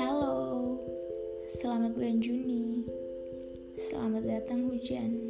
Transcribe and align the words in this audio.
Halo, 0.00 0.80
selamat 1.52 1.92
bulan 1.92 2.24
Juni. 2.24 2.88
Selamat 3.76 4.24
datang 4.24 4.72
hujan. 4.72 5.20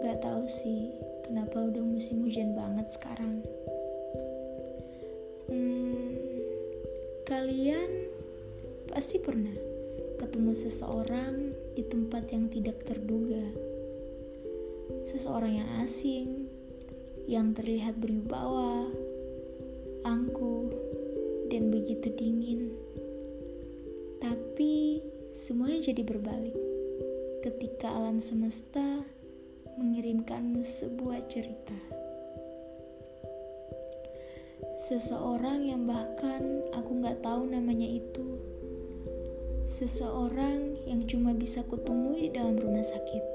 Gak 0.00 0.24
tahu 0.24 0.48
sih 0.48 0.96
kenapa 1.28 1.60
udah 1.60 1.84
musim 1.84 2.24
hujan 2.24 2.56
banget 2.56 2.88
sekarang. 2.88 3.44
Hmm, 5.52 6.16
kalian 7.28 8.08
pasti 8.88 9.20
pernah 9.20 9.60
ketemu 10.16 10.56
seseorang 10.56 11.52
di 11.76 11.84
tempat 11.84 12.32
yang 12.32 12.48
tidak 12.48 12.80
terduga. 12.80 13.44
Seseorang 15.04 15.60
yang 15.60 15.68
asing, 15.84 16.43
yang 17.24 17.56
terlihat 17.56 17.96
berwibawa, 18.00 18.88
angkuh, 20.04 20.68
dan 21.48 21.72
begitu 21.72 22.12
dingin. 22.12 22.72
Tapi 24.20 25.00
semuanya 25.32 25.92
jadi 25.92 26.02
berbalik 26.04 26.56
ketika 27.44 27.92
alam 27.92 28.20
semesta 28.20 29.04
mengirimkanmu 29.76 30.64
sebuah 30.64 31.24
cerita. 31.28 31.76
Seseorang 34.80 35.64
yang 35.64 35.88
bahkan 35.88 36.64
aku 36.76 37.00
gak 37.04 37.24
tahu 37.24 37.48
namanya 37.48 37.88
itu 37.88 38.54
seseorang 39.64 40.76
yang 40.86 41.02
cuma 41.08 41.32
bisa 41.34 41.64
kutemui 41.66 42.28
di 42.28 42.30
dalam 42.30 42.54
rumah 42.54 42.84
sakit. 42.84 43.33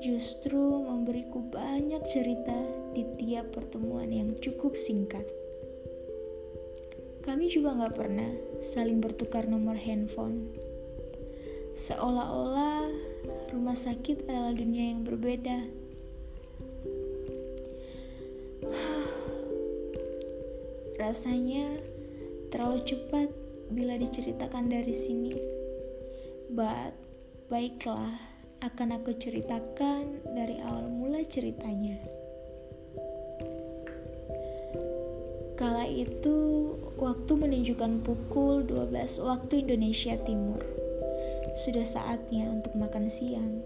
Justru 0.00 0.80
memberiku 0.80 1.44
banyak 1.44 2.00
cerita 2.08 2.56
di 2.96 3.04
tiap 3.20 3.52
pertemuan 3.52 4.08
yang 4.08 4.32
cukup 4.40 4.72
singkat. 4.72 5.28
Kami 7.20 7.52
juga 7.52 7.76
gak 7.76 8.00
pernah 8.00 8.32
saling 8.64 9.04
bertukar 9.04 9.44
nomor 9.44 9.76
handphone. 9.76 10.56
Seolah-olah 11.76 12.88
rumah 13.52 13.76
sakit 13.76 14.24
adalah 14.24 14.56
dunia 14.56 14.96
yang 14.96 15.04
berbeda. 15.04 15.68
Rasanya 21.04 21.76
terlalu 22.48 22.88
cepat 22.88 23.28
bila 23.68 24.00
diceritakan 24.00 24.72
dari 24.72 24.96
sini. 24.96 25.36
But, 26.50 26.96
baiklah, 27.52 28.39
akan 28.60 29.00
aku 29.00 29.16
ceritakan 29.16 30.20
dari 30.36 30.60
awal 30.60 30.92
mula 30.92 31.24
ceritanya. 31.24 31.96
Kala 35.56 35.88
itu, 35.88 36.72
waktu 37.00 37.32
menunjukkan 37.36 38.04
pukul 38.04 38.64
12 38.64 39.20
waktu 39.20 39.64
Indonesia 39.64 40.16
Timur. 40.24 40.60
Sudah 41.56 41.84
saatnya 41.84 42.48
untuk 42.48 42.76
makan 42.76 43.08
siang. 43.08 43.64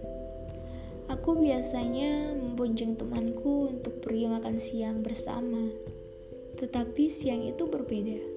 Aku 1.11 1.37
biasanya 1.39 2.35
membonceng 2.35 2.95
temanku 2.95 3.71
untuk 3.71 3.99
pergi 4.03 4.27
makan 4.31 4.57
siang 4.59 5.03
bersama. 5.03 5.71
Tetapi 6.55 7.03
siang 7.11 7.43
itu 7.43 7.67
berbeda 7.67 8.35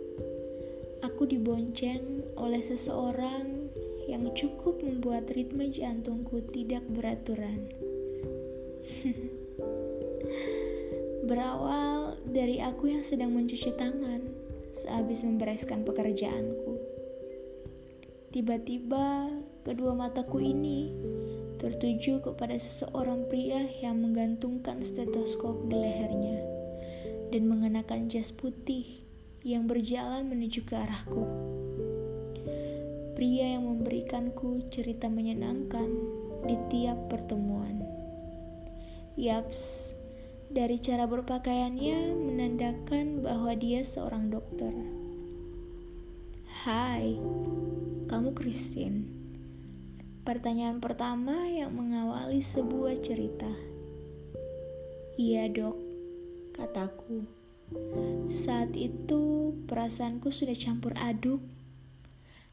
aku 1.03 1.31
dibonceng 1.31 2.27
oleh 2.35 2.63
seseorang 2.63 3.68
yang 4.09 4.25
cukup 4.33 4.81
membuat 4.81 5.29
ritme 5.37 5.69
jantungku 5.69 6.41
tidak 6.49 6.81
beraturan. 6.89 7.69
Berawal 11.29 12.17
dari 12.25 12.57
aku 12.65 12.89
yang 12.89 13.05
sedang 13.05 13.37
mencuci 13.37 13.77
tangan 13.77 14.25
sehabis 14.73 15.29
membereskan 15.29 15.85
pekerjaanku. 15.85 16.81
Tiba-tiba 18.33 19.29
kedua 19.61 19.93
mataku 19.93 20.41
ini 20.41 20.97
tertuju 21.61 22.25
kepada 22.25 22.57
seseorang 22.57 23.29
pria 23.29 23.61
yang 23.85 24.01
menggantungkan 24.01 24.81
stetoskop 24.81 25.69
di 25.69 25.77
lehernya 25.77 26.41
dan 27.29 27.45
mengenakan 27.45 28.09
jas 28.09 28.33
putih 28.33 29.05
yang 29.45 29.69
berjalan 29.69 30.25
menuju 30.25 30.65
ke 30.65 30.75
arahku. 30.77 31.25
Pria 33.19 33.59
yang 33.59 33.67
memberikanku 33.67 34.71
cerita 34.71 35.11
menyenangkan 35.11 35.91
di 36.47 36.55
tiap 36.71 37.11
pertemuan. 37.11 37.83
Yaps, 39.19 39.91
dari 40.47 40.79
cara 40.79 41.03
berpakaiannya 41.11 42.15
menandakan 42.15 43.27
bahwa 43.27 43.59
dia 43.59 43.83
seorang 43.83 44.31
dokter. 44.31 44.71
Hai, 46.63 47.19
kamu 48.07 48.39
Christine. 48.39 49.11
Pertanyaan 50.23 50.79
pertama 50.79 51.43
yang 51.51 51.75
mengawali 51.75 52.39
sebuah 52.39 53.03
cerita. 53.03 53.51
Iya 55.19 55.51
dok, 55.51 55.75
kataku. 56.55 57.27
Saat 58.31 58.79
itu 58.79 59.51
perasaanku 59.67 60.31
sudah 60.31 60.55
campur 60.55 60.95
aduk. 60.95 61.43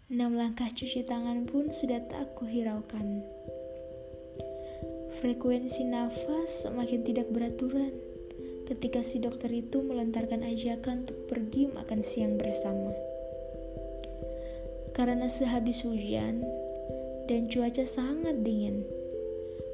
Enam 0.05 0.37
langkah 0.37 0.69
cuci 0.69 1.01
tangan 1.01 1.49
pun 1.49 1.73
sudah 1.73 1.97
tak 2.05 2.37
kuhiraukan. 2.37 3.25
Frekuensi 5.17 5.81
nafas 5.81 6.61
semakin 6.61 7.01
tidak 7.01 7.33
beraturan 7.33 7.89
ketika 8.69 9.01
si 9.01 9.17
dokter 9.17 9.49
itu 9.49 9.81
melontarkan 9.81 10.45
ajakan 10.45 11.09
untuk 11.09 11.25
pergi 11.25 11.73
makan 11.73 12.05
siang 12.05 12.37
bersama. 12.37 12.93
Karena 14.93 15.25
sehabis 15.25 15.81
hujan 15.81 16.45
dan 17.25 17.49
cuaca 17.49 17.81
sangat 17.81 18.45
dingin, 18.45 18.85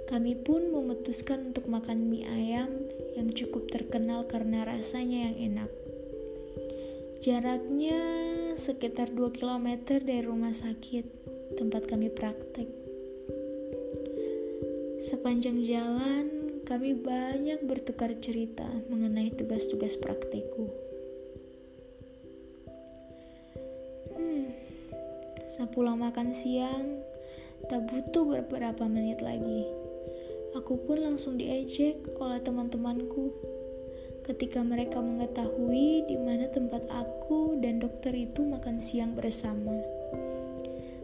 kami 0.08 0.40
pun 0.40 0.72
memutuskan 0.72 1.52
untuk 1.52 1.68
makan 1.68 2.08
mie 2.08 2.24
ayam 2.32 2.72
yang 3.20 3.28
cukup 3.36 3.68
terkenal 3.68 4.24
karena 4.32 4.64
rasanya 4.64 5.28
yang 5.28 5.36
enak. 5.60 5.72
Jaraknya 7.20 8.00
sekitar 8.62 9.10
2 9.10 9.34
km 9.34 9.98
dari 9.98 10.22
rumah 10.22 10.54
sakit 10.54 11.06
tempat 11.58 11.90
kami 11.90 12.14
praktek. 12.14 12.70
Sepanjang 15.02 15.66
jalan, 15.66 16.62
kami 16.62 16.94
banyak 16.94 17.66
bertukar 17.66 18.14
cerita 18.22 18.70
mengenai 18.86 19.34
tugas-tugas 19.34 19.98
praktekku. 19.98 20.70
Hmm, 24.14 24.54
sepulang 25.50 25.98
makan 25.98 26.30
siang, 26.30 27.02
tak 27.66 27.90
butuh 27.90 28.30
beberapa 28.30 28.86
menit 28.86 29.26
lagi 29.26 29.66
Aku 30.52 30.84
pun 30.84 31.00
langsung 31.00 31.40
diejek 31.40 32.12
oleh 32.20 32.44
teman-temanku 32.44 33.32
ketika 34.32 34.64
mereka 34.64 35.04
mengetahui 35.04 36.08
di 36.08 36.16
mana 36.16 36.48
tempat 36.48 36.88
aku 36.88 37.60
dan 37.60 37.84
dokter 37.84 38.16
itu 38.16 38.48
makan 38.48 38.80
siang 38.80 39.12
bersama. 39.12 39.76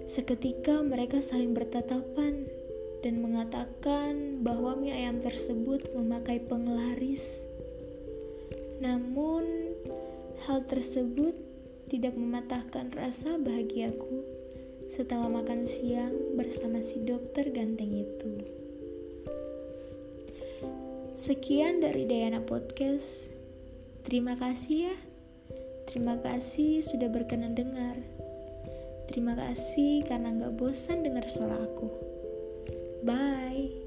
Seketika 0.08 0.80
mereka 0.80 1.20
saling 1.20 1.52
bertatapan 1.52 2.48
dan 3.04 3.20
mengatakan 3.20 4.40
bahwa 4.48 4.80
mie 4.80 4.96
ayam 4.96 5.20
tersebut 5.20 5.92
memakai 5.92 6.40
penglaris. 6.40 7.44
Namun, 8.80 9.76
hal 10.48 10.64
tersebut 10.64 11.36
tidak 11.92 12.16
mematahkan 12.16 12.96
rasa 12.96 13.36
bahagiaku 13.36 14.24
setelah 14.88 15.28
makan 15.28 15.68
siang 15.68 16.16
bersama 16.40 16.80
si 16.80 17.04
dokter 17.04 17.52
ganteng 17.52 17.92
itu. 17.92 18.67
Sekian 21.18 21.82
dari 21.82 22.06
Dayana 22.06 22.46
Podcast. 22.46 23.34
Terima 24.06 24.38
kasih 24.38 24.94
ya. 24.94 24.96
Terima 25.90 26.14
kasih 26.22 26.86
sudah 26.86 27.10
berkenan 27.10 27.58
dengar. 27.58 27.98
Terima 29.10 29.34
kasih 29.34 30.06
karena 30.06 30.30
gak 30.38 30.62
bosan 30.62 31.02
dengar 31.02 31.26
suara 31.26 31.58
aku. 31.58 31.90
Bye. 33.02 33.87